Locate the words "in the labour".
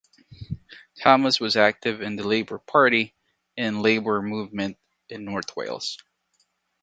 2.01-2.57